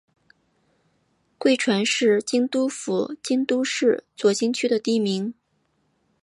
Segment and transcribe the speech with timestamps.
[1.37, 5.35] 贵船是京都府京都市左京区的地名。